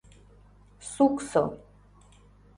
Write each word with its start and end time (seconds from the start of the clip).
Суксо 0.91 1.43